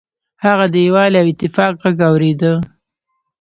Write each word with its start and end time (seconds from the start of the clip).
هغه 0.45 0.65
د 0.73 0.75
یووالي 0.85 1.17
او 1.21 1.27
اتفاق 1.33 1.73
غږ 1.81 1.97
اوریده. 2.09 2.53